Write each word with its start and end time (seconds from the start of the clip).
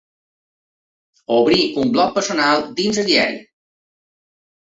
Obrir 1.35 1.59
un 1.83 1.91
bloc 1.97 2.15
personal 2.17 2.65
dins 2.79 3.01
el 3.03 3.07
diari. 3.11 3.37